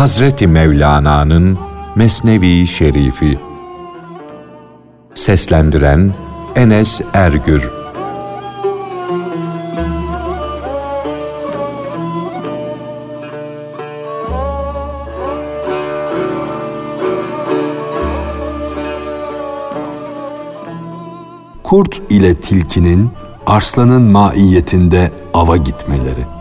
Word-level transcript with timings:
Hazreti 0.00 0.46
Mevlana'nın 0.46 1.58
Mesnevi 1.94 2.66
Şerifi 2.66 3.38
Seslendiren 5.14 6.14
Enes 6.56 7.00
Ergür 7.14 7.70
Kurt 21.62 22.12
ile 22.12 22.34
tilkinin 22.34 23.10
arslanın 23.46 24.02
maiyetinde 24.02 25.12
ava 25.34 25.56
gitmeleri. 25.56 26.39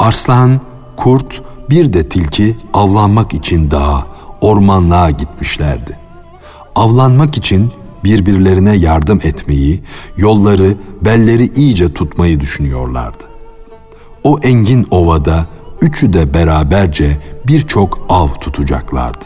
Arslan, 0.00 0.60
kurt, 0.96 1.42
bir 1.70 1.92
de 1.92 2.08
tilki 2.08 2.56
avlanmak 2.72 3.34
için 3.34 3.70
dağa, 3.70 4.06
ormanlığa 4.40 5.10
gitmişlerdi. 5.10 5.98
Avlanmak 6.74 7.36
için 7.36 7.72
birbirlerine 8.04 8.76
yardım 8.76 9.20
etmeyi, 9.24 9.82
yolları, 10.16 10.76
belleri 11.02 11.52
iyice 11.52 11.92
tutmayı 11.92 12.40
düşünüyorlardı. 12.40 13.24
O 14.24 14.38
engin 14.42 14.86
ovada 14.90 15.46
üçü 15.80 16.12
de 16.12 16.34
beraberce 16.34 17.16
birçok 17.46 18.06
av 18.08 18.28
tutacaklardı. 18.28 19.24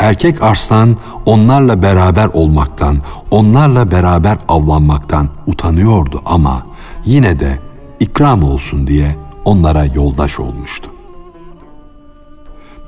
Erkek 0.00 0.42
arslan 0.42 0.96
onlarla 1.26 1.82
beraber 1.82 2.26
olmaktan, 2.26 2.98
onlarla 3.30 3.90
beraber 3.90 4.38
avlanmaktan 4.48 5.28
utanıyordu 5.46 6.22
ama 6.24 6.66
yine 7.04 7.40
de 7.40 7.58
ikram 8.00 8.42
olsun 8.42 8.86
diye 8.86 9.25
onlara 9.46 9.84
yoldaş 9.84 10.40
olmuştu. 10.40 10.90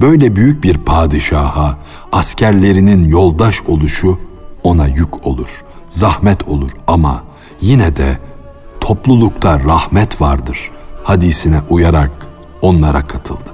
Böyle 0.00 0.36
büyük 0.36 0.64
bir 0.64 0.78
padişaha 0.78 1.78
askerlerinin 2.12 3.08
yoldaş 3.08 3.62
oluşu 3.62 4.18
ona 4.62 4.86
yük 4.86 5.26
olur, 5.26 5.48
zahmet 5.90 6.48
olur 6.48 6.70
ama 6.86 7.24
yine 7.60 7.96
de 7.96 8.18
toplulukta 8.80 9.60
rahmet 9.60 10.20
vardır 10.20 10.70
hadisine 11.04 11.60
uyarak 11.68 12.10
onlara 12.62 13.06
katıldı. 13.06 13.50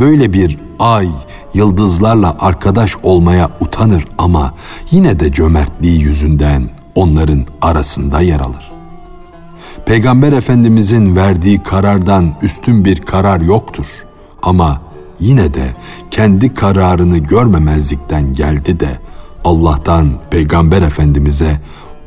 Böyle 0.00 0.32
bir 0.32 0.58
ay 0.78 1.08
yıldızlarla 1.54 2.36
arkadaş 2.40 2.96
olmaya 3.02 3.48
utanır 3.60 4.04
ama 4.18 4.54
yine 4.90 5.20
de 5.20 5.32
cömertliği 5.32 6.00
yüzünden 6.00 6.70
onların 6.94 7.46
arasında 7.62 8.20
yer 8.20 8.40
alır. 8.40 8.67
Peygamber 9.88 10.32
Efendimizin 10.32 11.16
verdiği 11.16 11.62
karardan 11.62 12.34
üstün 12.42 12.84
bir 12.84 13.00
karar 13.00 13.40
yoktur 13.40 13.86
ama 14.42 14.80
yine 15.20 15.54
de 15.54 15.76
kendi 16.10 16.54
kararını 16.54 17.18
görmemezlikten 17.18 18.32
geldi 18.32 18.80
de 18.80 19.00
Allah'tan 19.44 20.12
Peygamber 20.30 20.82
Efendimiz'e 20.82 21.60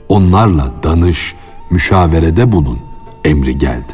onlarla 0.09 0.71
danış, 0.83 1.35
müşaverede 1.69 2.51
bulun 2.51 2.79
emri 3.25 3.57
geldi. 3.57 3.93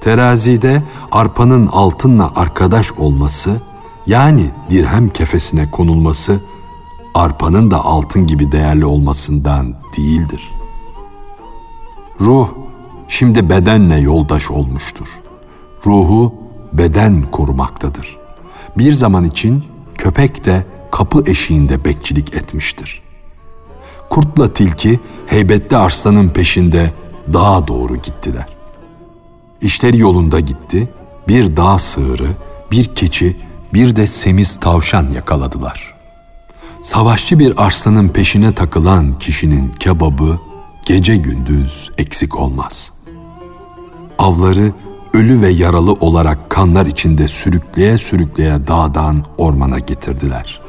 Terazide 0.00 0.82
arpanın 1.12 1.66
altınla 1.66 2.30
arkadaş 2.36 2.92
olması 2.92 3.60
yani 4.06 4.46
dirhem 4.70 5.08
kefesine 5.08 5.70
konulması 5.70 6.40
arpanın 7.14 7.70
da 7.70 7.84
altın 7.84 8.26
gibi 8.26 8.52
değerli 8.52 8.84
olmasından 8.84 9.74
değildir. 9.96 10.59
Ruh 12.20 12.48
şimdi 13.08 13.50
bedenle 13.50 13.96
yoldaş 13.96 14.50
olmuştur. 14.50 15.08
Ruhu 15.86 16.34
beden 16.72 17.22
korumaktadır. 17.22 18.18
Bir 18.78 18.92
zaman 18.92 19.24
için 19.24 19.64
köpek 19.98 20.44
de 20.44 20.66
kapı 20.90 21.22
eşiğinde 21.26 21.84
bekçilik 21.84 22.34
etmiştir. 22.34 23.02
Kurtla 24.10 24.52
tilki 24.52 25.00
heybetli 25.26 25.76
arslanın 25.76 26.28
peşinde 26.28 26.92
dağa 27.32 27.68
doğru 27.68 27.96
gittiler. 27.96 28.46
İşleri 29.60 29.98
yolunda 29.98 30.40
gitti. 30.40 30.88
Bir 31.28 31.56
dağ 31.56 31.78
sığırı, 31.78 32.28
bir 32.70 32.94
keçi, 32.94 33.36
bir 33.74 33.96
de 33.96 34.06
semiz 34.06 34.56
tavşan 34.60 35.10
yakaladılar. 35.10 35.94
Savaşçı 36.82 37.38
bir 37.38 37.64
arslanın 37.66 38.08
peşine 38.08 38.54
takılan 38.54 39.18
kişinin 39.18 39.68
kebabı 39.68 40.38
gece 40.84 41.16
gündüz 41.16 41.90
eksik 41.98 42.40
olmaz. 42.40 42.92
Avları 44.18 44.72
ölü 45.14 45.42
ve 45.42 45.50
yaralı 45.50 45.92
olarak 45.92 46.50
kanlar 46.50 46.86
içinde 46.86 47.28
sürükleye 47.28 47.98
sürükleye 47.98 48.66
dağdan 48.66 49.24
ormana 49.38 49.78
getirdiler. 49.78 50.60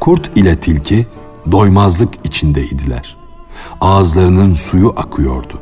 Kurt 0.00 0.38
ile 0.38 0.60
tilki 0.60 1.06
doymazlık 1.52 2.14
içindeydiler. 2.24 3.16
Ağızlarının 3.80 4.52
suyu 4.52 4.94
akıyordu 4.96 5.60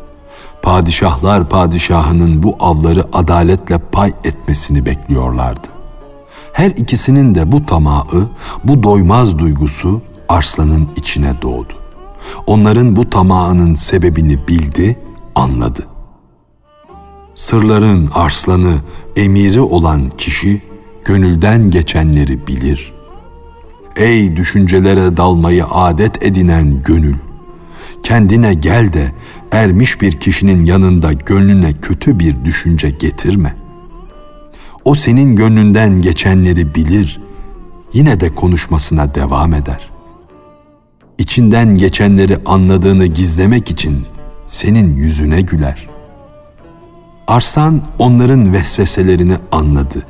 padişahlar 0.63 1.49
padişahının 1.49 2.43
bu 2.43 2.57
avları 2.61 3.05
adaletle 3.13 3.79
pay 3.79 4.13
etmesini 4.25 4.87
bekliyorlardı. 4.87 5.69
Her 6.53 6.71
ikisinin 6.71 7.35
de 7.35 7.53
bu 7.53 7.67
tamağı, 7.67 8.29
bu 8.65 8.83
doymaz 8.83 9.39
duygusu 9.39 10.03
arslanın 10.29 10.89
içine 10.97 11.43
doğdu. 11.43 11.82
Onların 12.47 12.97
bu 12.97 13.11
tamağının 13.11 13.75
sebebini 13.75 14.49
bildi, 14.49 14.99
anladı. 15.35 15.87
Sırların 17.35 18.09
arslanı, 18.15 18.75
emiri 19.17 19.61
olan 19.61 20.11
kişi 20.19 20.63
gönülden 21.05 21.71
geçenleri 21.71 22.47
bilir. 22.47 22.93
Ey 23.97 24.37
düşüncelere 24.37 25.17
dalmayı 25.17 25.67
adet 25.67 26.23
edinen 26.23 26.83
gönül! 26.85 27.15
Kendine 28.03 28.55
gel 28.55 28.93
de 28.93 29.13
ermiş 29.53 30.01
bir 30.01 30.21
kişinin 30.21 30.65
yanında 30.65 31.13
gönlüne 31.13 31.73
kötü 31.73 32.19
bir 32.19 32.45
düşünce 32.45 32.91
getirme. 32.91 33.57
O 34.85 34.95
senin 34.95 35.37
gönlünden 35.37 36.03
geçenleri 36.03 36.75
bilir, 36.75 37.21
yine 37.93 38.21
de 38.21 38.35
konuşmasına 38.35 39.15
devam 39.15 39.55
eder. 39.55 39.92
İçinden 41.23 41.75
geçenleri 41.75 42.39
anladığını 42.47 43.07
gizlemek 43.07 43.71
için 43.71 44.07
senin 44.47 44.95
yüzüne 44.95 45.41
güler. 45.41 45.89
Arslan 47.27 47.83
onların 47.99 48.53
vesveselerini 48.53 49.37
anladı 49.53 50.07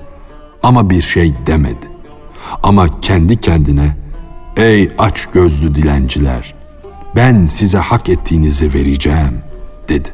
ama 0.62 0.90
bir 0.90 1.02
şey 1.02 1.34
demedi. 1.46 1.90
Ama 2.62 3.00
kendi 3.00 3.40
kendine 3.40 3.96
''Ey 4.56 4.92
aç 4.98 5.26
gözlü 5.26 5.74
dilenciler!'' 5.74 6.54
ben 7.16 7.46
size 7.46 7.78
hak 7.78 8.08
ettiğinizi 8.08 8.74
vereceğim 8.74 9.42
dedi. 9.88 10.08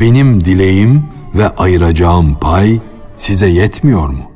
Benim 0.00 0.44
dileğim 0.44 1.04
ve 1.34 1.48
ayıracağım 1.48 2.38
pay 2.38 2.80
size 3.16 3.48
yetmiyor 3.48 4.08
mu? 4.08 4.30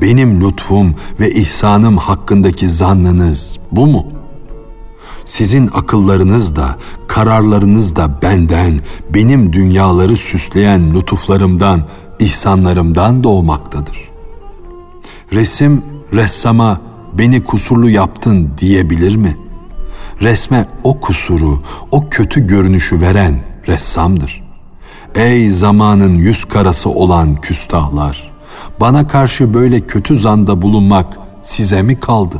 Benim 0.00 0.40
lütfum 0.40 0.94
ve 1.20 1.30
ihsanım 1.30 1.96
hakkındaki 1.96 2.68
zannınız 2.68 3.58
bu 3.72 3.86
mu? 3.86 4.19
Sizin 5.24 5.70
akıllarınız 5.74 6.56
da, 6.56 6.76
kararlarınız 7.08 7.96
da 7.96 8.22
benden, 8.22 8.80
benim 9.14 9.52
dünyaları 9.52 10.16
süsleyen 10.16 10.94
lütuflarımdan, 10.94 11.84
ihsanlarımdan 12.18 13.24
doğmaktadır. 13.24 14.10
Resim 15.32 15.82
ressama 16.14 16.80
beni 17.12 17.44
kusurlu 17.44 17.90
yaptın 17.90 18.50
diyebilir 18.58 19.16
mi?'' 19.16 19.50
resme 20.22 20.66
o 20.84 21.00
kusuru, 21.00 21.62
o 21.90 22.08
kötü 22.08 22.46
görünüşü 22.46 23.00
veren 23.00 23.40
ressamdır. 23.68 24.42
Ey 25.14 25.48
zamanın 25.48 26.14
yüz 26.14 26.44
karası 26.44 26.90
olan 26.90 27.36
küstahlar! 27.36 28.30
Bana 28.80 29.08
karşı 29.08 29.54
böyle 29.54 29.80
kötü 29.80 30.14
zanda 30.14 30.62
bulunmak 30.62 31.18
size 31.42 31.82
mi 31.82 32.00
kaldı? 32.00 32.36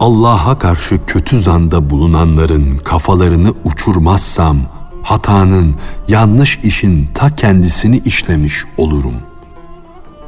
Allah'a 0.00 0.58
karşı 0.58 1.00
kötü 1.06 1.40
zanda 1.40 1.90
bulunanların 1.90 2.78
kafalarını 2.78 3.52
uçurmazsam, 3.64 4.58
hatanın, 5.02 5.74
yanlış 6.08 6.58
işin 6.62 7.08
ta 7.14 7.34
kendisini 7.34 7.98
işlemiş 7.98 8.64
olurum. 8.76 9.14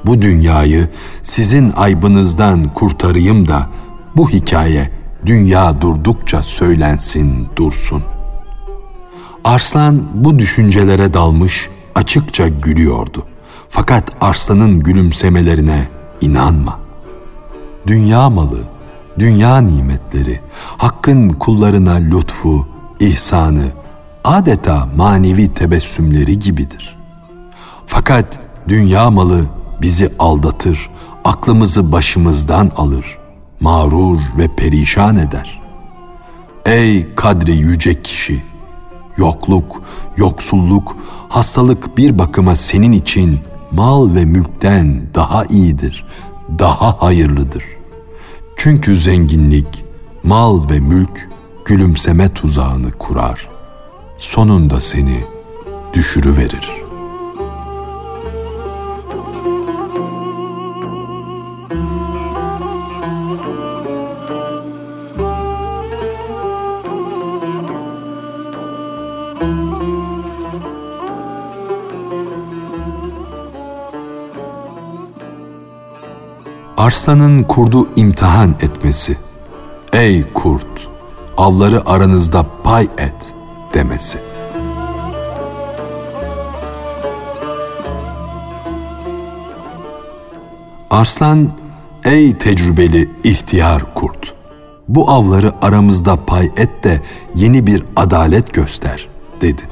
Bu 0.06 0.22
dünyayı 0.22 0.88
sizin 1.22 1.72
aybınızdan 1.76 2.69
kurtarayım 2.69 3.48
da 3.48 3.70
bu 4.16 4.30
hikaye 4.30 4.92
dünya 5.26 5.80
durdukça 5.80 6.42
söylensin 6.42 7.48
dursun. 7.56 8.02
Arslan 9.44 10.02
bu 10.14 10.38
düşüncelere 10.38 11.14
dalmış 11.14 11.69
açıkça 11.94 12.48
gülüyordu. 12.48 13.26
Fakat 13.69 14.10
arslanın 14.20 14.80
gülümsemelerine 14.80 15.88
inanma. 16.20 16.80
Dünya 17.86 18.30
malı 18.30 18.71
dünya 19.19 19.59
nimetleri, 19.59 20.41
Hakk'ın 20.76 21.29
kullarına 21.29 21.94
lütfu, 21.94 22.67
ihsanı, 23.00 23.64
adeta 24.25 24.88
manevi 24.97 25.55
tebessümleri 25.55 26.38
gibidir. 26.38 26.97
Fakat 27.87 28.41
dünya 28.69 29.11
malı 29.11 29.47
bizi 29.82 30.12
aldatır, 30.19 30.91
aklımızı 31.25 31.93
başımızdan 31.93 32.70
alır, 32.76 33.19
mağrur 33.61 34.20
ve 34.38 34.49
perişan 34.56 35.17
eder. 35.17 35.62
Ey 36.67 37.15
kadri 37.15 37.53
yüce 37.53 38.03
kişi! 38.03 38.43
Yokluk, 39.17 39.82
yoksulluk, 40.17 40.97
hastalık 41.29 41.99
bir 41.99 42.19
bakıma 42.19 42.56
senin 42.56 42.93
için 42.93 43.41
mal 43.73 44.15
ve 44.15 44.25
mülkten 44.25 45.03
daha 45.15 45.44
iyidir, 45.44 46.06
daha 46.58 47.03
hayırlıdır. 47.03 47.65
Çünkü 48.56 48.96
zenginlik, 48.96 49.84
mal 50.22 50.70
ve 50.70 50.81
mülk 50.81 51.28
gülümseme 51.64 52.34
tuzağını 52.34 52.93
kurar. 52.93 53.49
Sonunda 54.19 54.81
seni 54.81 55.25
düşürüverir.'' 55.94 56.92
Arslanın 76.93 77.43
kurdu 77.43 77.89
imtihan 77.97 78.50
etmesi. 78.61 79.17
Ey 79.93 80.33
kurt, 80.33 80.89
avları 81.37 81.91
aranızda 81.91 82.47
pay 82.65 82.85
et 82.99 83.35
demesi. 83.75 84.19
Arslan, 90.91 91.50
ey 92.05 92.39
tecrübeli 92.39 93.11
ihtiyar 93.25 93.94
kurt, 93.94 94.35
bu 94.89 95.11
avları 95.11 95.53
aramızda 95.62 96.17
pay 96.27 96.50
et 96.56 96.85
de 96.85 97.00
yeni 97.35 97.67
bir 97.67 97.85
adalet 97.97 98.55
göster, 98.55 99.09
dedi. 99.41 99.62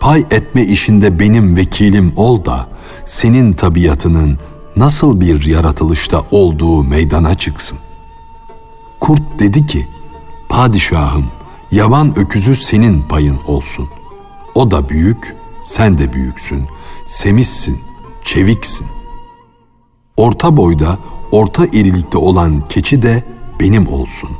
Pay 0.00 0.20
etme 0.30 0.62
işinde 0.62 1.18
benim 1.18 1.56
vekilim 1.56 2.12
ol 2.16 2.44
da, 2.44 2.66
senin 3.04 3.52
tabiatının, 3.52 4.38
nasıl 4.76 5.20
bir 5.20 5.46
yaratılışta 5.46 6.22
olduğu 6.30 6.84
meydana 6.84 7.34
çıksın. 7.34 7.78
Kurt 9.00 9.22
dedi 9.38 9.66
ki, 9.66 9.88
Padişahım, 10.48 11.26
yaban 11.70 12.18
öküzü 12.18 12.56
senin 12.56 13.02
payın 13.02 13.38
olsun. 13.46 13.88
O 14.54 14.70
da 14.70 14.88
büyük, 14.88 15.36
sen 15.62 15.98
de 15.98 16.12
büyüksün, 16.12 16.66
semissin, 17.04 17.80
çeviksin. 18.24 18.86
Orta 20.16 20.56
boyda, 20.56 20.98
orta 21.32 21.66
irilikte 21.66 22.18
olan 22.18 22.60
keçi 22.68 23.02
de 23.02 23.24
benim 23.60 23.88
olsun. 23.88 24.30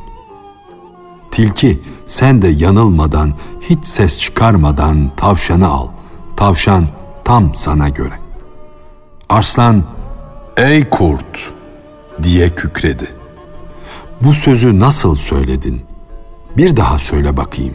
Tilki, 1.30 1.82
sen 2.06 2.42
de 2.42 2.48
yanılmadan, 2.48 3.34
hiç 3.60 3.86
ses 3.86 4.18
çıkarmadan 4.18 5.10
tavşanı 5.16 5.68
al. 5.68 5.88
Tavşan 6.36 6.86
tam 7.24 7.54
sana 7.54 7.88
göre. 7.88 8.18
Arslan, 9.28 9.84
Ey 10.56 10.88
kurt 10.90 11.52
diye 12.22 12.50
kükredi. 12.50 13.08
Bu 14.20 14.34
sözü 14.34 14.80
nasıl 14.80 15.16
söyledin? 15.16 15.80
Bir 16.56 16.76
daha 16.76 16.98
söyle 16.98 17.36
bakayım. 17.36 17.74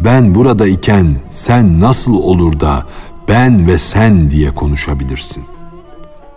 Ben 0.00 0.34
burada 0.34 0.66
iken 0.66 1.16
sen 1.30 1.80
nasıl 1.80 2.14
olur 2.14 2.60
da 2.60 2.86
ben 3.28 3.66
ve 3.66 3.78
sen 3.78 4.30
diye 4.30 4.54
konuşabilirsin? 4.54 5.44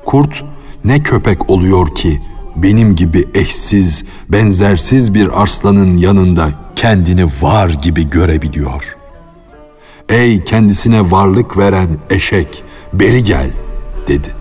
Kurt 0.05 0.43
ne 0.85 1.03
köpek 1.03 1.49
oluyor 1.49 1.95
ki 1.95 2.21
benim 2.55 2.95
gibi 2.95 3.25
eşsiz, 3.33 4.05
benzersiz 4.29 5.13
bir 5.13 5.41
arslanın 5.41 5.97
yanında 5.97 6.49
kendini 6.75 7.25
var 7.41 7.69
gibi 7.69 8.09
görebiliyor. 8.09 8.97
Ey 10.09 10.43
kendisine 10.43 11.11
varlık 11.11 11.57
veren 11.57 11.89
eşek, 12.09 12.63
beri 12.93 13.23
gel 13.23 13.51
dedi.'' 14.07 14.34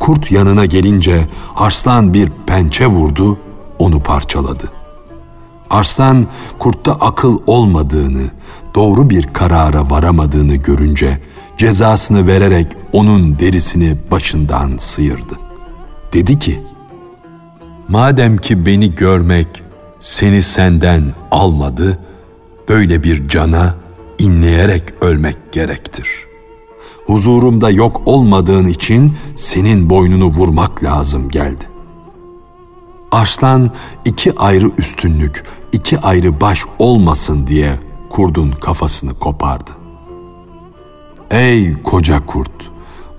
Kurt 0.00 0.30
yanına 0.32 0.66
gelince 0.66 1.28
Arslan 1.56 2.14
bir 2.14 2.32
pençe 2.46 2.86
vurdu, 2.86 3.38
onu 3.78 4.00
parçaladı. 4.00 4.72
Arslan 5.70 6.26
kurtta 6.58 6.92
akıl 6.92 7.38
olmadığını, 7.46 8.30
doğru 8.74 9.10
bir 9.10 9.26
karara 9.26 9.90
varamadığını 9.90 10.54
görünce 10.54 11.20
cezasını 11.56 12.26
vererek 12.26 12.66
onun 12.92 13.38
derisini 13.38 13.96
başından 14.10 14.76
sıyırdı. 14.76 15.34
Dedi 16.12 16.38
ki, 16.38 16.62
Madem 17.88 18.36
ki 18.36 18.66
beni 18.66 18.94
görmek 18.94 19.62
seni 19.98 20.42
senden 20.42 21.14
almadı, 21.30 21.98
böyle 22.68 23.02
bir 23.02 23.28
cana 23.28 23.74
inleyerek 24.18 24.82
ölmek 25.00 25.52
gerektir.'' 25.52 26.27
Huzurumda 27.08 27.70
yok 27.70 28.02
olmadığın 28.06 28.66
için 28.66 29.12
senin 29.36 29.90
boynunu 29.90 30.26
vurmak 30.26 30.84
lazım 30.84 31.28
geldi. 31.28 31.64
Arslan 33.12 33.70
iki 34.04 34.38
ayrı 34.38 34.70
üstünlük, 34.78 35.44
iki 35.72 35.98
ayrı 35.98 36.40
baş 36.40 36.60
olmasın 36.78 37.46
diye 37.46 37.80
kurdun 38.10 38.50
kafasını 38.50 39.14
kopardı. 39.14 39.70
Ey 41.30 41.82
koca 41.82 42.26
kurt! 42.26 42.70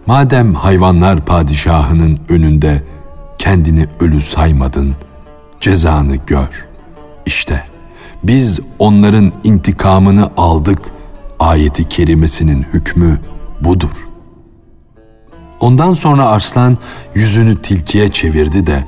Madem 0.06 0.53
hayvanlar 0.53 1.25
padişahının 1.25 2.19
önünde 2.30 2.83
kendini 3.38 3.85
ölü 4.00 4.21
saymadın, 4.21 4.95
cezanı 5.59 6.16
gör. 6.16 6.68
İşte 7.25 7.64
biz 8.23 8.59
onların 8.80 9.31
intikamını 9.44 10.30
aldık 10.37 10.80
ayeti 11.40 11.90
kerimesinin 11.90 12.66
hükmü 12.73 13.19
budur. 13.61 14.07
Ondan 15.59 15.94
sonra 15.94 16.25
arslan 16.25 16.78
yüzünü 17.16 17.61
tilkiye 17.61 18.09
çevirdi 18.09 18.68
de 18.68 18.83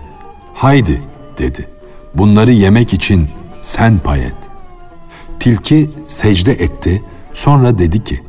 haydi 0.53 1.01
dedi 1.37 1.69
bunları 2.15 2.51
yemek 2.51 2.93
için 2.93 3.29
sen 3.61 3.99
pay 3.99 4.25
et. 4.25 4.35
Tilki 5.39 5.91
secde 6.05 6.51
etti 6.51 7.03
sonra 7.33 7.77
dedi 7.77 8.03
ki 8.03 8.23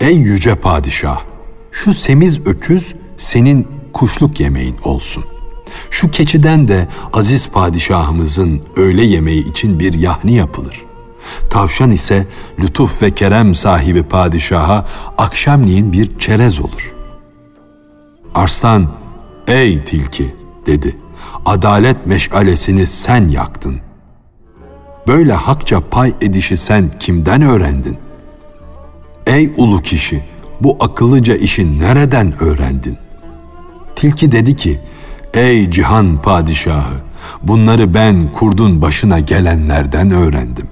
ey 0.00 0.16
yüce 0.16 0.54
padişah 0.54 1.20
şu 1.72 1.92
semiz 1.92 2.46
öküz 2.46 2.94
senin 3.16 3.68
kuşluk 3.92 4.40
yemeğin 4.40 4.76
olsun. 4.84 5.24
Şu 5.90 6.10
keçiden 6.10 6.68
de 6.68 6.88
aziz 7.12 7.48
padişahımızın 7.48 8.62
öğle 8.76 9.04
yemeği 9.04 9.50
için 9.50 9.80
bir 9.80 9.94
yahni 9.94 10.34
yapılır. 10.34 10.87
Tavşan 11.50 11.90
ise 11.90 12.26
lütuf 12.58 13.02
ve 13.02 13.10
kerem 13.10 13.54
sahibi 13.54 14.02
padişaha 14.02 14.86
akşamleyin 15.18 15.92
bir 15.92 16.18
çerez 16.18 16.60
olur. 16.60 16.94
Arslan, 18.34 18.86
ey 19.46 19.84
tilki 19.84 20.34
dedi, 20.66 20.96
adalet 21.44 22.06
meşalesini 22.06 22.86
sen 22.86 23.28
yaktın. 23.28 23.80
Böyle 25.06 25.32
hakça 25.32 25.80
pay 25.80 26.14
edişi 26.20 26.56
sen 26.56 26.90
kimden 27.00 27.42
öğrendin? 27.42 27.98
Ey 29.26 29.52
ulu 29.56 29.82
kişi, 29.82 30.24
bu 30.60 30.76
akıllıca 30.80 31.36
işi 31.36 31.78
nereden 31.78 32.42
öğrendin? 32.42 32.98
Tilki 33.96 34.32
dedi 34.32 34.56
ki, 34.56 34.80
ey 35.34 35.70
cihan 35.70 36.22
padişahı, 36.22 36.94
bunları 37.42 37.94
ben 37.94 38.32
kurdun 38.32 38.82
başına 38.82 39.18
gelenlerden 39.18 40.10
öğrendim. 40.10 40.68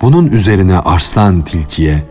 Bunun 0.00 0.26
üzerine 0.26 0.78
Arslan 0.78 1.44
tilkiye, 1.44 2.04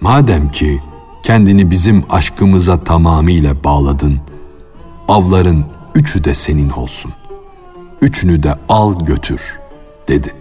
madem 0.00 0.50
ki 0.50 0.82
kendini 1.22 1.70
bizim 1.70 2.04
aşkımıza 2.10 2.84
tamamıyla 2.84 3.64
bağladın, 3.64 4.20
avların 5.08 5.64
üçü 5.94 6.24
de 6.24 6.34
senin 6.34 6.70
olsun. 6.70 7.12
Üçünü 8.02 8.42
de 8.42 8.54
al 8.68 9.04
götür, 9.04 9.58
dedi. 10.08 10.34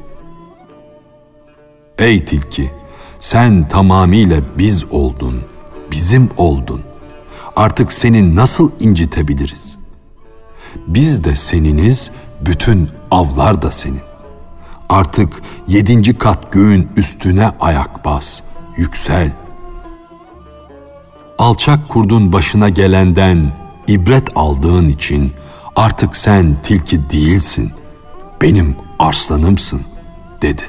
Ey 1.97 2.25
tilki, 2.25 2.71
sen 3.19 3.67
tamamıyla 3.67 4.41
biz 4.57 4.85
oldun, 4.91 5.41
bizim 5.91 6.29
oldun. 6.37 6.81
Artık 7.55 7.91
seni 7.91 8.35
nasıl 8.35 8.71
incitebiliriz? 8.79 9.77
Biz 10.87 11.23
de 11.23 11.35
seniniz, 11.35 12.11
bütün 12.41 12.89
avlar 13.11 13.61
da 13.61 13.71
senin. 13.71 14.08
Artık 14.89 15.41
yedinci 15.67 16.17
kat 16.17 16.51
göğün 16.51 16.89
üstüne 16.95 17.51
ayak 17.59 18.05
bas, 18.05 18.41
yüksel. 18.77 19.31
Alçak 21.37 21.89
kurdun 21.89 22.33
başına 22.33 22.69
gelenden 22.69 23.51
ibret 23.87 24.29
aldığın 24.35 24.89
için 24.89 25.31
artık 25.75 26.17
sen 26.17 26.61
tilki 26.63 27.09
değilsin, 27.09 27.71
benim 28.41 28.75
arslanımsın 28.99 29.81
dedi. 30.41 30.63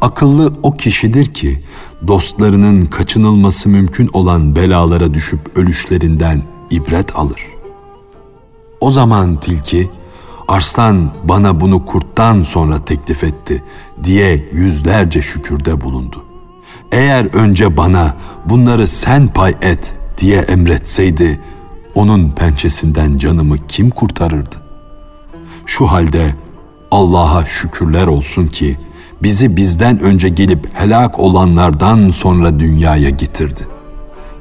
Akıllı 0.00 0.52
o 0.62 0.72
kişidir 0.72 1.26
ki 1.26 1.64
dostlarının 2.06 2.82
kaçınılması 2.82 3.68
mümkün 3.68 4.10
olan 4.12 4.56
belalara 4.56 5.14
düşüp 5.14 5.56
ölüşlerinden 5.58 6.42
ibret 6.70 7.16
alır. 7.16 7.40
O 8.80 8.90
zaman 8.90 9.40
tilki, 9.40 9.90
arslan 10.50 11.10
bana 11.24 11.60
bunu 11.60 11.86
kurttan 11.86 12.42
sonra 12.42 12.84
teklif 12.84 13.24
etti 13.24 13.62
diye 14.04 14.48
yüzlerce 14.52 15.22
şükürde 15.22 15.80
bulundu. 15.80 16.24
Eğer 16.92 17.24
önce 17.24 17.76
bana 17.76 18.16
bunları 18.44 18.88
sen 18.88 19.28
pay 19.28 19.54
et 19.62 19.94
diye 20.18 20.38
emretseydi, 20.38 21.40
onun 21.94 22.30
pençesinden 22.30 23.16
canımı 23.16 23.56
kim 23.68 23.90
kurtarırdı? 23.90 24.56
Şu 25.66 25.86
halde 25.86 26.34
Allah'a 26.90 27.46
şükürler 27.46 28.06
olsun 28.06 28.46
ki 28.46 28.78
bizi 29.22 29.56
bizden 29.56 29.98
önce 30.00 30.28
gelip 30.28 30.68
helak 30.72 31.18
olanlardan 31.18 32.10
sonra 32.10 32.60
dünyaya 32.60 33.10
getirdi. 33.10 33.66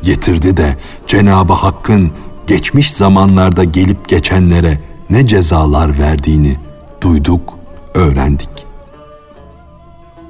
Getirdi 0.04 0.58
de 0.58 0.78
Cenabı 1.08 1.54
Hakk'ın 1.54 2.12
geçmiş 2.48 2.92
zamanlarda 2.92 3.64
gelip 3.64 4.10
geçenlere 4.10 4.89
ne 5.10 5.28
cezalar 5.28 6.00
verdiğini 6.00 6.58
duyduk, 7.02 7.60
öğrendik. 7.94 8.50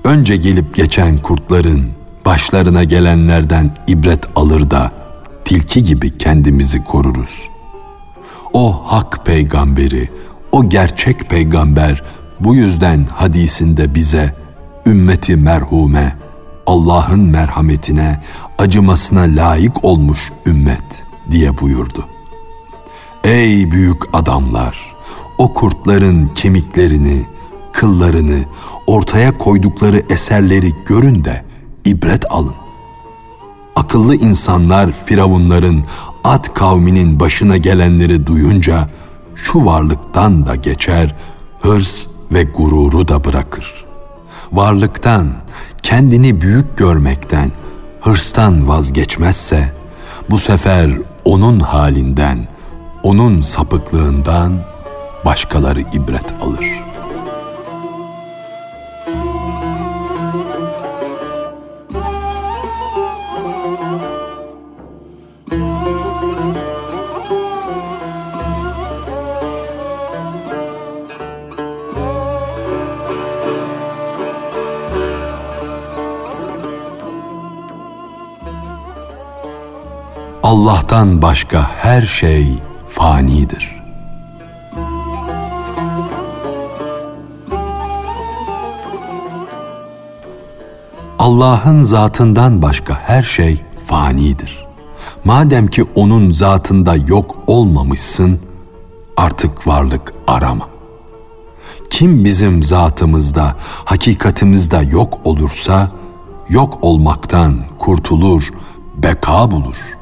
Önce 0.04 0.38
gelip 0.38 0.76
geçen 0.76 1.18
kurtların 1.18 1.90
başlarına 2.26 2.84
gelenlerden 2.84 3.76
ibret 3.88 4.26
alır 4.36 4.72
da 4.72 4.92
tilki 5.46 5.84
gibi 5.84 6.18
kendimizi 6.18 6.84
koruruz. 6.84 7.50
O 8.54 8.84
hak 8.86 9.26
peygamberi, 9.26 10.10
o 10.52 10.70
gerçek 10.70 11.30
peygamber 11.30 12.04
bu 12.40 12.56
yüzden 12.56 13.06
hadisinde 13.06 13.96
bize 13.96 14.36
ümmeti 14.86 15.36
merhume, 15.36 16.18
Allah'ın 16.68 17.20
merhametine, 17.20 18.24
acımasına 18.58 19.22
layık 19.22 19.86
olmuş 19.86 20.32
ümmet 20.46 21.04
diye 21.32 21.58
buyurdu. 21.58 22.06
Ey 23.24 23.72
büyük 23.72 24.02
adamlar! 24.14 24.96
O 25.38 25.54
kurtların 25.54 26.28
kemiklerini, 26.28 27.26
kıllarını, 27.72 28.40
ortaya 28.88 29.38
koydukları 29.38 30.02
eserleri 30.10 30.74
görün 30.86 31.24
de 31.24 31.46
ibret 31.86 32.32
alın. 32.32 32.56
Akıllı 33.76 34.16
insanlar 34.16 34.92
Firavunların 34.92 35.84
Ad 36.24 36.54
kavminin 36.54 37.20
başına 37.20 37.58
gelenleri 37.58 38.28
duyunca 38.28 38.90
şu 39.36 39.66
varlıktan 39.66 40.46
da 40.46 40.56
geçer, 40.56 41.16
hırs 41.62 42.08
ve 42.32 42.44
gururu 42.44 43.08
da 43.08 43.24
bırakır. 43.24 43.86
Varlıktan, 44.52 45.34
kendini 45.84 46.42
büyük 46.42 46.78
görmekten, 46.78 47.52
hırstan 48.02 48.68
vazgeçmezse 48.68 49.74
bu 50.30 50.40
sefer 50.40 50.92
onun 51.26 51.60
halinden, 51.60 52.48
onun 53.03 53.41
sapıklığından 53.41 54.53
başkaları 55.25 55.79
ibret 55.82 56.34
alır.'' 56.41 56.89
Allah'tan 80.44 81.22
başka 81.22 81.72
her 81.77 82.01
şey 82.01 82.69
fanidir. 83.00 83.82
Allah'ın 91.20 91.79
zatından 91.79 92.62
başka 92.62 93.00
her 93.00 93.24
şey 93.24 93.62
fanidir. 93.88 94.68
Madem 95.24 95.68
ki 95.68 95.84
onun 95.96 96.32
zatında 96.32 96.96
yok 96.96 97.36
olmamışsın, 97.48 98.39
artık 99.18 99.68
varlık 99.68 100.13
arama. 100.27 100.70
Kim 101.89 102.24
bizim 102.24 102.63
zatımızda, 102.63 103.56
hakikatimizde 103.86 104.77
yok 104.77 105.20
olursa, 105.24 105.91
yok 106.50 106.77
olmaktan 106.82 107.60
kurtulur, 107.77 108.50
beka 108.98 109.51
bulur.'' 109.51 110.00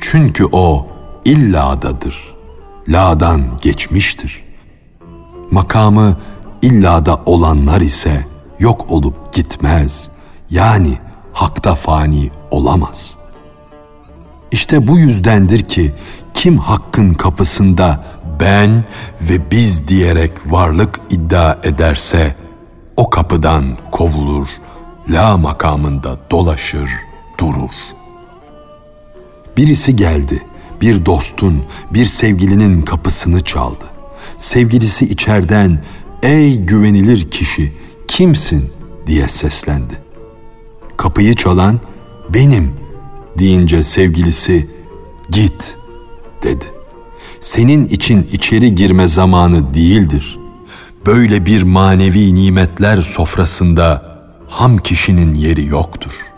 Çünkü 0.00 0.44
o 0.52 0.86
illadadır. 1.24 2.34
La'dan 2.88 3.42
geçmiştir. 3.62 4.44
Makamı 5.50 6.16
illada 6.62 7.22
olanlar 7.26 7.80
ise 7.80 8.26
yok 8.58 8.86
olup 8.88 9.32
gitmez. 9.32 10.08
Yani 10.50 10.98
hakta 11.32 11.74
fani 11.74 12.30
olamaz. 12.50 13.14
İşte 14.52 14.86
bu 14.86 14.98
yüzdendir 14.98 15.60
ki 15.60 15.94
kim 16.34 16.58
hakkın 16.58 17.14
kapısında 17.14 18.04
ben 18.40 18.84
ve 19.20 19.50
biz 19.50 19.88
diyerek 19.88 20.32
varlık 20.46 21.00
iddia 21.10 21.56
ederse 21.62 22.36
o 22.96 23.10
kapıdan 23.10 23.78
kovulur, 23.92 24.48
la 25.08 25.36
makamında 25.36 26.18
dolaşır, 26.30 26.90
durur.'' 27.38 28.00
Birisi 29.56 29.96
geldi, 29.96 30.42
bir 30.80 31.06
dostun, 31.06 31.64
bir 31.90 32.04
sevgilinin 32.04 32.82
kapısını 32.82 33.44
çaldı. 33.44 33.84
Sevgilisi 34.36 35.04
içerden, 35.04 35.80
''Ey 36.22 36.56
güvenilir 36.58 37.30
kişi, 37.30 37.72
kimsin?'' 38.08 38.70
diye 39.06 39.28
seslendi. 39.28 39.98
Kapıyı 40.96 41.34
çalan, 41.34 41.80
''Benim.'' 42.28 42.72
deyince 43.38 43.82
sevgilisi, 43.82 44.70
''Git.'' 45.30 45.76
dedi. 46.42 46.64
Senin 47.40 47.84
için 47.84 48.28
içeri 48.32 48.74
girme 48.74 49.06
zamanı 49.06 49.74
değildir. 49.74 50.38
Böyle 51.06 51.46
bir 51.46 51.62
manevi 51.62 52.34
nimetler 52.34 53.02
sofrasında 53.02 54.18
ham 54.48 54.78
kişinin 54.78 55.34
yeri 55.34 55.66
yoktur.'' 55.66 56.29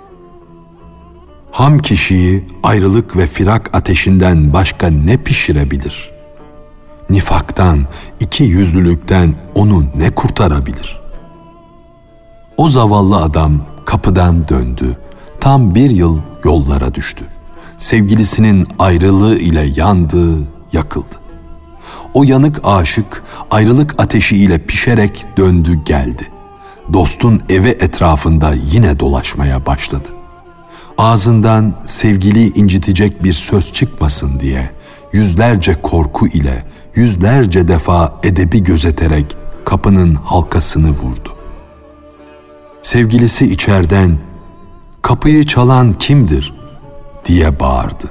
Ham 1.52 1.78
kişiyi 1.78 2.44
ayrılık 2.62 3.16
ve 3.16 3.26
firak 3.26 3.70
ateşinden 3.76 4.52
başka 4.52 4.86
ne 4.86 5.16
pişirebilir? 5.16 6.10
Nifaktan, 7.10 7.86
iki 8.20 8.44
yüzlülükten 8.44 9.34
onu 9.54 9.84
ne 9.96 10.10
kurtarabilir? 10.10 11.00
O 12.56 12.68
zavallı 12.68 13.16
adam 13.16 13.62
kapıdan 13.84 14.48
döndü. 14.48 14.96
Tam 15.40 15.74
bir 15.74 15.90
yıl 15.90 16.18
yollara 16.44 16.94
düştü. 16.94 17.24
Sevgilisinin 17.78 18.66
ayrılığı 18.78 19.38
ile 19.38 19.72
yandı, 19.76 20.38
yakıldı. 20.72 21.16
O 22.14 22.24
yanık 22.24 22.60
aşık 22.64 23.22
ayrılık 23.50 23.94
ateşi 23.98 24.36
ile 24.36 24.58
pişerek 24.58 25.24
döndü 25.36 25.80
geldi. 25.84 26.28
Dostun 26.92 27.40
evi 27.48 27.68
etrafında 27.68 28.54
yine 28.72 29.00
dolaşmaya 29.00 29.66
başladı 29.66 30.08
ağzından 31.02 31.74
sevgiliyi 31.86 32.54
incitecek 32.54 33.24
bir 33.24 33.32
söz 33.32 33.72
çıkmasın 33.72 34.40
diye 34.40 34.70
yüzlerce 35.12 35.82
korku 35.82 36.26
ile 36.26 36.64
yüzlerce 36.94 37.68
defa 37.68 38.20
edebi 38.22 38.62
gözeterek 38.62 39.36
kapının 39.64 40.14
halkasını 40.14 40.90
vurdu. 40.90 41.36
Sevgilisi 42.82 43.52
içerden 43.52 44.18
kapıyı 45.02 45.44
çalan 45.44 45.92
kimdir 45.92 46.54
diye 47.24 47.60
bağırdı. 47.60 48.10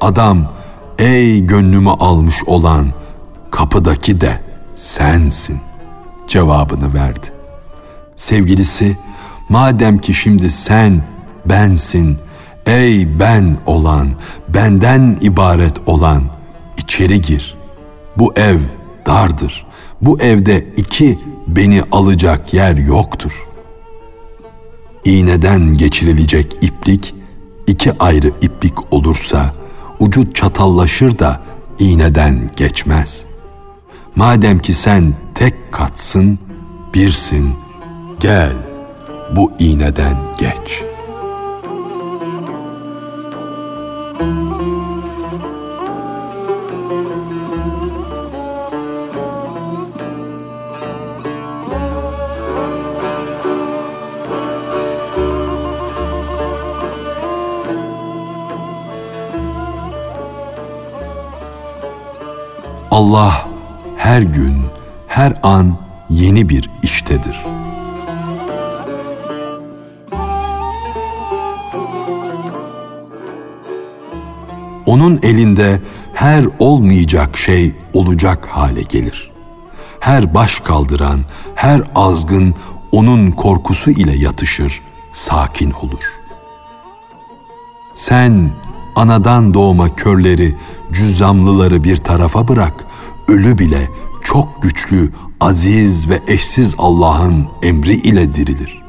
Adam 0.00 0.52
ey 0.98 1.46
gönlümü 1.46 1.90
almış 1.90 2.44
olan 2.46 2.86
kapıdaki 3.50 4.20
de 4.20 4.42
sensin 4.74 5.60
cevabını 6.28 6.94
verdi. 6.94 7.26
Sevgilisi 8.16 8.96
madem 9.48 9.98
ki 9.98 10.14
şimdi 10.14 10.50
sen 10.50 11.02
bensin, 11.46 12.18
ey 12.66 13.20
ben 13.20 13.56
olan, 13.66 14.08
benden 14.48 15.18
ibaret 15.20 15.88
olan, 15.88 16.22
içeri 16.78 17.20
gir. 17.20 17.54
Bu 18.18 18.32
ev 18.36 18.58
dardır. 19.06 19.66
Bu 20.00 20.20
evde 20.20 20.66
iki 20.76 21.18
beni 21.46 21.82
alacak 21.92 22.54
yer 22.54 22.76
yoktur. 22.76 23.48
İğneden 25.04 25.72
geçirilecek 25.72 26.56
iplik, 26.60 27.14
iki 27.66 27.98
ayrı 27.98 28.28
iplik 28.28 28.92
olursa, 28.92 29.54
ucu 30.00 30.32
çatallaşır 30.32 31.18
da 31.18 31.40
iğneden 31.78 32.48
geçmez. 32.56 33.24
Madem 34.16 34.58
ki 34.58 34.72
sen 34.72 35.14
tek 35.34 35.72
katsın, 35.72 36.38
birsin, 36.94 37.54
gel 38.20 38.52
bu 39.36 39.52
iğneden 39.58 40.16
geç.'' 40.38 40.91
Allah 63.12 63.48
her 63.96 64.22
gün, 64.22 64.54
her 65.08 65.34
an 65.42 65.76
yeni 66.10 66.48
bir 66.48 66.70
iştedir. 66.82 67.44
Onun 74.86 75.18
elinde 75.22 75.82
her 76.14 76.44
olmayacak 76.58 77.38
şey 77.38 77.74
olacak 77.94 78.48
hale 78.50 78.82
gelir. 78.82 79.30
Her 80.00 80.34
baş 80.34 80.60
kaldıran, 80.60 81.20
her 81.54 81.82
azgın 81.94 82.54
onun 82.92 83.30
korkusu 83.30 83.90
ile 83.90 84.16
yatışır, 84.16 84.82
sakin 85.12 85.70
olur. 85.70 86.04
Sen 87.94 88.50
anadan 88.96 89.54
doğma 89.54 89.94
körleri, 89.94 90.56
cüzzamlıları 90.92 91.84
bir 91.84 91.96
tarafa 91.96 92.48
bırak, 92.48 92.91
ölü 93.28 93.58
bile 93.58 93.88
çok 94.24 94.62
güçlü, 94.62 95.12
aziz 95.40 96.08
ve 96.08 96.20
eşsiz 96.26 96.74
Allah'ın 96.78 97.46
emri 97.62 97.94
ile 97.94 98.34
dirilir. 98.34 98.82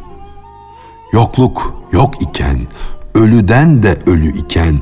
Yokluk 1.12 1.84
yok 1.92 2.22
iken, 2.22 2.68
ölüden 3.16 3.84
de 3.84 3.98
ölü 4.06 4.38
iken, 4.38 4.80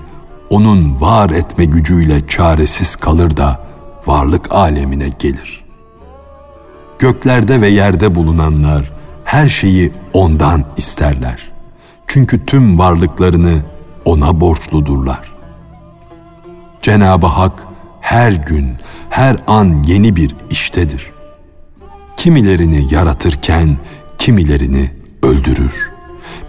onun 0.49 1.01
var 1.01 1.29
etme 1.29 1.65
gücüyle 1.65 2.27
çaresiz 2.27 2.95
kalır 2.95 3.37
da 3.37 3.67
varlık 4.05 4.51
alemine 4.51 5.09
gelir. 5.19 5.65
Göklerde 6.99 7.61
ve 7.61 7.67
yerde 7.67 8.15
bulunanlar 8.15 8.91
her 9.23 9.47
şeyi 9.47 9.91
ondan 10.13 10.65
isterler. 10.77 11.51
Çünkü 12.07 12.45
tüm 12.45 12.79
varlıklarını 12.79 13.53
ona 14.05 14.41
borçludurlar. 14.41 15.31
Cenab-ı 16.81 17.27
Hak 17.27 17.67
her 18.11 18.31
gün, 18.31 18.77
her 19.09 19.37
an 19.47 19.83
yeni 19.87 20.15
bir 20.15 20.35
iştedir. 20.49 21.11
Kimilerini 22.17 22.93
yaratırken 22.93 23.77
kimilerini 24.17 24.91
öldürür. 25.23 25.91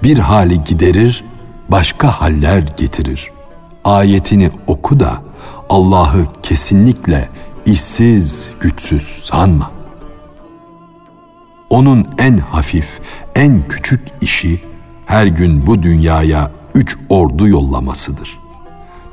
Bir 0.02 0.18
hali 0.18 0.64
giderir, 0.64 1.24
başka 1.68 2.20
haller 2.20 2.62
getirir. 2.76 3.30
Ayetini 3.84 4.50
oku 4.66 5.00
da 5.00 5.22
Allah'ı 5.68 6.26
kesinlikle 6.42 7.28
işsiz, 7.66 8.48
güçsüz 8.60 9.02
sanma. 9.02 9.70
Onun 11.70 12.04
en 12.18 12.38
hafif, 12.38 13.00
en 13.34 13.66
küçük 13.68 14.00
işi 14.20 14.62
her 15.06 15.26
gün 15.26 15.66
bu 15.66 15.82
dünyaya 15.82 16.50
üç 16.74 16.98
ordu 17.08 17.48
yollamasıdır 17.48 18.41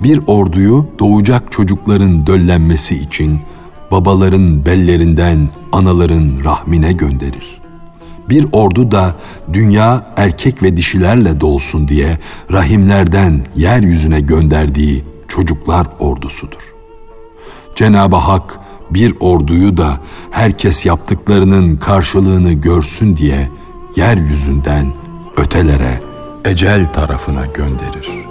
bir 0.03 0.21
orduyu 0.27 0.85
doğacak 0.99 1.51
çocukların 1.51 2.27
döllenmesi 2.27 2.95
için 2.95 3.39
babaların 3.91 4.65
bellerinden 4.65 5.49
anaların 5.71 6.43
rahmine 6.43 6.93
gönderir. 6.93 7.62
Bir 8.29 8.45
ordu 8.51 8.91
da 8.91 9.15
dünya 9.53 10.13
erkek 10.17 10.63
ve 10.63 10.77
dişilerle 10.77 11.41
dolsun 11.41 11.88
diye 11.88 12.17
rahimlerden 12.51 13.45
yeryüzüne 13.55 14.19
gönderdiği 14.19 15.05
çocuklar 15.27 15.88
ordusudur. 15.99 16.73
Cenab-ı 17.75 18.15
Hak 18.15 18.59
bir 18.91 19.15
orduyu 19.19 19.77
da 19.77 20.01
herkes 20.31 20.85
yaptıklarının 20.85 21.77
karşılığını 21.77 22.53
görsün 22.53 23.17
diye 23.17 23.49
yeryüzünden 23.95 24.93
ötelere, 25.38 26.01
ecel 26.45 26.93
tarafına 26.93 27.45
gönderir.'' 27.45 28.29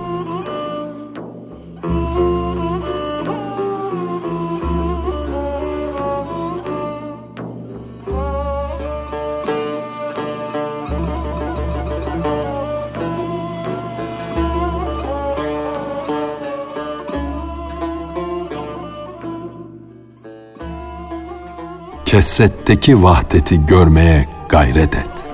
Kesretteki 22.19 23.03
vahdeti 23.03 23.67
görmeye 23.67 24.29
gayret 24.49 24.95
et. 24.95 25.29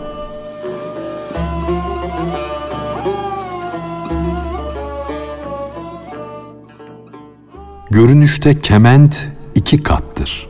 Görünüşte 7.90 8.60
kement 8.60 9.28
iki 9.54 9.82
kattır. 9.82 10.48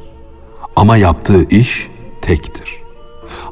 Ama 0.77 0.97
yaptığı 0.97 1.49
iş 1.49 1.89
tektir. 2.23 2.83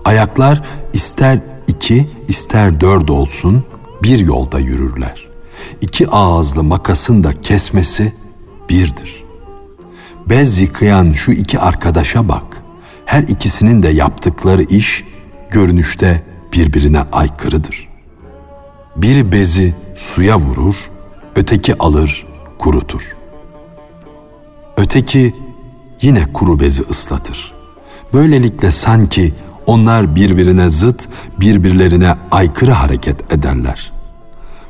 Ayaklar 0.05 0.63
ister 0.93 1.41
iki 1.69 2.11
ister 2.29 2.81
dört 2.81 3.11
olsun 3.11 3.65
bir 4.03 4.19
yolda 4.19 4.59
yürürler. 4.59 5.29
İki 5.81 6.09
ağızlı 6.09 6.63
makasın 6.63 7.25
da 7.25 7.41
kesmesi 7.41 8.13
birdir. 8.69 9.25
Bez 10.29 10.61
yıkayan 10.61 11.13
şu 11.13 11.33
iki 11.33 11.59
arkadaşa 11.59 12.29
bak 12.29 12.52
her 13.13 13.23
ikisinin 13.23 13.83
de 13.83 13.89
yaptıkları 13.89 14.63
iş 14.63 15.05
görünüşte 15.51 16.23
birbirine 16.53 17.01
aykırıdır. 17.01 17.89
Bir 18.97 19.33
bezi 19.33 19.75
suya 19.95 20.39
vurur, 20.39 20.77
öteki 21.37 21.79
alır, 21.79 22.27
kurutur. 22.59 23.03
Öteki 24.77 25.35
yine 26.03 26.33
kuru 26.33 26.61
bezi 26.61 26.83
ıslatır. 26.83 27.53
Böylelikle 28.13 28.71
sanki 28.71 29.35
onlar 29.67 30.17
birbirine 30.17 30.69
zıt, 30.69 31.09
birbirlerine 31.41 32.15
aykırı 32.31 32.73
hareket 32.73 33.33
ederler. 33.33 33.93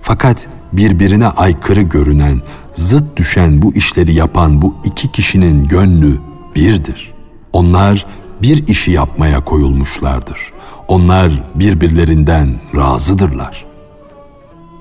Fakat 0.00 0.46
birbirine 0.72 1.26
aykırı 1.26 1.82
görünen, 1.82 2.42
zıt 2.74 3.16
düşen 3.16 3.62
bu 3.62 3.74
işleri 3.74 4.14
yapan 4.14 4.62
bu 4.62 4.74
iki 4.84 5.12
kişinin 5.12 5.64
gönlü 5.64 6.18
birdir. 6.56 7.14
Onlar 7.52 8.06
bir 8.42 8.66
işi 8.66 8.90
yapmaya 8.90 9.44
koyulmuşlardır. 9.44 10.52
Onlar 10.88 11.32
birbirlerinden 11.54 12.60
razıdırlar. 12.76 13.64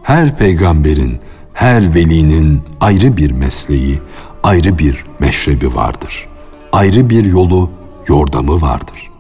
Her 0.04 0.38
peygamberin, 0.38 1.20
her 1.54 1.96
velinin 1.96 2.62
ayrı 2.80 3.18
bir 3.18 3.32
mesleği, 3.32 4.02
ayrı 4.44 4.78
bir 4.78 5.04
meşrebi 5.20 5.76
vardır. 5.76 6.28
Ayrı 6.72 7.10
bir 7.10 7.26
yolu, 7.26 7.72
yordamı 8.08 8.62
vardır. 8.62 9.12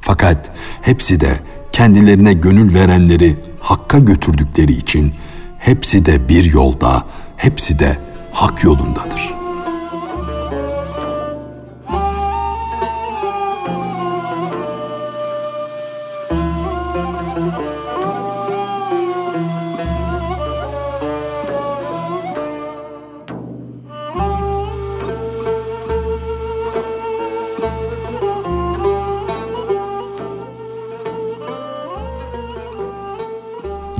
Fakat 0.00 0.50
hepsi 0.82 1.20
de 1.20 1.40
kendilerine 1.72 2.32
gönül 2.32 2.74
verenleri 2.74 3.36
hakka 3.60 3.98
götürdükleri 3.98 4.72
için 4.72 5.12
hepsi 5.58 6.06
de 6.06 6.28
bir 6.28 6.44
yolda, 6.44 7.06
hepsi 7.36 7.78
de 7.78 7.98
hak 8.32 8.64
yolundadır.'' 8.64 9.41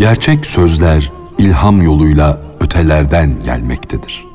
Gerçek 0.03 0.47
sözler 0.47 1.13
ilham 1.39 1.83
yoluyla 1.83 2.41
ötelerden 2.61 3.39
gelmektedir. 3.39 4.27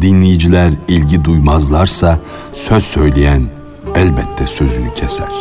Dinleyiciler 0.00 0.72
ilgi 0.88 1.24
duymazlarsa 1.24 2.20
söz 2.52 2.84
söyleyen 2.84 3.48
elbette 3.94 4.46
sözünü 4.46 4.94
keser. 4.94 5.32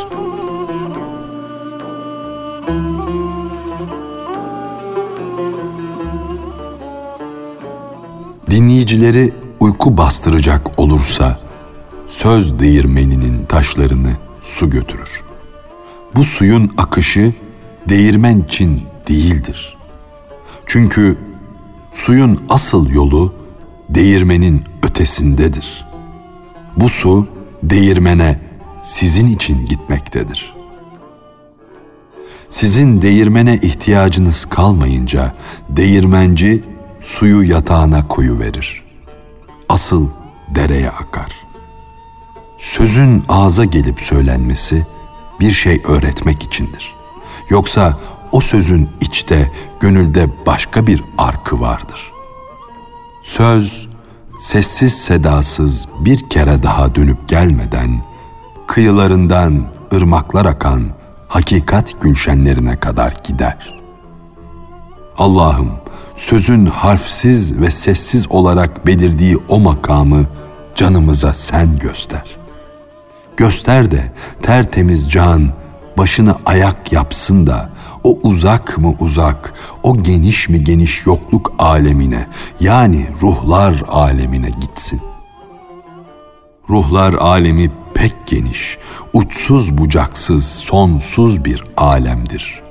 Dinleyicileri 8.50 9.34
uyku 9.60 9.98
bastıracak 9.98 10.80
olursa 10.80 11.39
söz 12.08 12.60
değirmeninin 12.60 13.46
taşlarını 13.46 14.12
su 14.41 14.70
götürür. 14.70 15.24
Bu 16.15 16.24
suyun 16.24 16.74
akışı 16.78 17.34
değirmen 17.89 18.39
için 18.39 18.82
değildir. 19.12 19.78
Çünkü 20.65 21.17
suyun 21.93 22.39
asıl 22.50 22.89
yolu 22.89 23.34
değirmenin 23.89 24.63
ötesindedir. 24.84 25.86
Bu 26.78 26.89
su 26.89 27.28
değirmene 27.63 28.39
sizin 28.82 29.28
için 29.28 29.65
gitmektedir. 29.65 30.56
Sizin 32.50 33.02
değirmene 33.02 33.56
ihtiyacınız 33.56 34.45
kalmayınca 34.45 35.34
değirmenci 35.69 36.63
suyu 37.02 37.43
yatağına 37.43 38.08
koyu 38.08 38.39
verir. 38.39 38.84
Asıl 39.69 40.10
dereye 40.56 40.89
akar. 40.89 41.32
Sözün 42.60 43.24
ağza 43.30 43.65
gelip 43.65 44.00
söylenmesi 44.00 44.86
bir 45.39 45.52
şey 45.52 45.82
öğretmek 45.86 46.43
içindir. 46.43 46.93
Yoksa 47.50 48.00
o 48.32 48.41
sözün 48.41 48.89
içte, 49.02 49.52
gönülde 49.80 50.30
başka 50.46 50.88
bir 50.88 51.04
arkı 51.17 51.62
vardır. 51.62 52.12
Söz 53.24 53.88
sessiz 54.39 54.94
sedasız 54.94 55.88
bir 56.00 56.30
kere 56.30 56.63
daha 56.63 56.96
dönüp 56.96 57.28
gelmeden 57.28 58.04
kıyılarından 58.67 59.63
ırmaklar 59.94 60.46
akan 60.46 60.84
hakikat 61.28 62.02
gülşenlerine 62.02 62.80
kadar 62.80 63.13
gider. 63.24 63.82
Allah'ım 65.17 65.72
sözün 66.15 66.65
harfsiz 66.65 67.58
ve 67.58 67.72
sessiz 67.72 68.32
olarak 68.32 68.88
belirdiği 68.88 69.38
o 69.50 69.60
makamı 69.60 70.26
canımıza 70.76 71.34
sen 71.34 71.78
göster. 71.78 72.38
Göster 73.38 73.91
de 73.91 74.12
tertemiz 74.41 75.12
can 75.12 75.54
başını 75.98 76.36
ayak 76.46 76.94
yapsın 76.94 77.48
da 77.48 77.70
o 78.04 78.20
uzak 78.24 78.78
mı 78.78 78.94
uzak, 79.00 79.54
o 79.84 79.98
geniş 79.98 80.50
mi 80.50 80.64
geniş 80.64 81.06
yokluk 81.06 81.54
alemine 81.60 82.28
yani 82.60 83.06
ruhlar 83.22 83.84
alemine 83.88 84.50
gitsin. 84.50 85.02
Ruhlar 86.70 87.14
alemi 87.14 87.72
pek 87.94 88.16
geniş, 88.26 88.78
uçsuz 89.14 89.78
bucaksız, 89.78 90.46
sonsuz 90.46 91.46
bir 91.46 91.64
alemdir. 91.78 92.62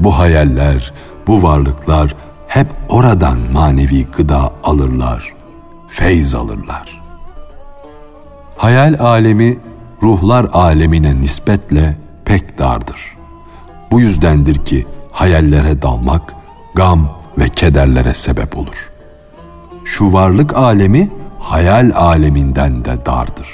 Bu 0.00 0.18
hayaller, 0.18 0.92
bu 1.26 1.42
varlıklar 1.42 2.14
hep 2.48 2.66
oradan 2.88 3.38
manevi 3.52 4.04
gıda 4.04 4.52
alırlar, 4.64 5.34
feyz 5.88 6.34
alırlar. 6.34 7.02
Hayal 8.56 9.00
alemi 9.00 9.58
ruhlar 10.02 10.46
alemine 10.52 11.20
nispetle 11.20 11.96
pek 12.24 12.58
dardır. 12.58 13.15
Bu 13.90 14.00
yüzdendir 14.00 14.54
ki 14.54 14.86
hayallere 15.12 15.82
dalmak 15.82 16.34
gam 16.74 17.08
ve 17.38 17.48
kederlere 17.48 18.14
sebep 18.14 18.56
olur. 18.56 18.90
Şu 19.84 20.12
varlık 20.12 20.56
alemi 20.56 21.10
hayal 21.38 21.90
aleminden 21.94 22.84
de 22.84 23.06
dardır. 23.06 23.48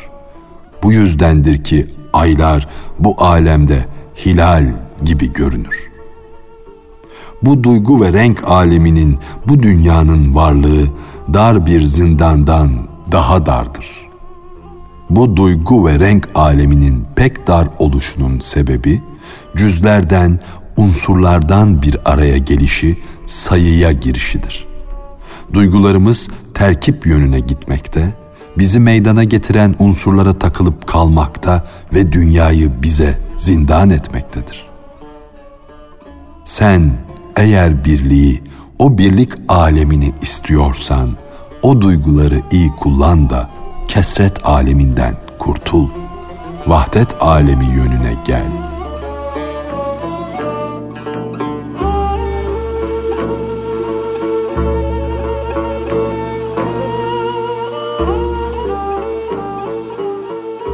Bu 0.83 0.93
yüzdendir 0.93 1.65
ki 1.65 1.87
aylar 2.13 2.69
bu 2.99 3.15
alemde 3.19 3.87
hilal 4.27 4.65
gibi 5.05 5.33
görünür. 5.33 5.93
Bu 7.43 7.65
duygu 7.65 8.01
ve 8.01 8.13
renk 8.13 8.49
aleminin, 8.49 9.19
bu 9.49 9.61
dünyanın 9.61 10.35
varlığı 10.35 10.87
dar 11.35 11.67
bir 11.67 11.83
zindandan 11.83 12.71
daha 13.13 13.47
dardır. 13.47 13.87
Bu 15.11 15.37
duygu 15.37 15.87
ve 15.87 15.99
renk 15.99 16.29
aleminin 16.35 17.07
pek 17.17 17.47
dar 17.47 17.69
oluşunun 17.79 18.39
sebebi, 18.39 19.03
cüzlerden, 19.57 20.41
unsurlardan 20.77 21.83
bir 21.83 21.97
araya 22.05 22.39
gelişi, 22.39 22.99
sayıya 23.27 23.93
girişidir. 23.93 24.67
Duygularımız 25.53 26.29
terkip 26.55 27.07
yönüne 27.07 27.41
gitmekte, 27.41 28.15
bizi 28.59 28.81
meydana 28.81 29.25
getiren 29.25 29.75
unsurlara 29.79 30.39
takılıp 30.39 30.87
kalmakta 30.87 31.67
ve 31.95 32.13
dünyayı 32.13 32.83
bize 32.83 33.19
zindan 33.37 33.91
etmektedir. 33.91 34.67
Sen 36.45 36.93
eğer 37.37 37.85
birliği, 37.85 38.43
o 38.79 38.99
birlik 38.99 39.33
alemini 39.49 40.13
istiyorsan, 40.23 41.11
o 41.63 41.81
duyguları 41.81 42.41
iyi 42.51 42.69
kullan 42.69 43.31
da 43.31 43.51
kesret 43.89 44.47
aleminden 44.47 45.17
kurtul. 45.39 45.89
Vahdet 46.67 47.17
alemi 47.21 47.67
yönüne 47.67 48.15
gel.'' 48.25 48.72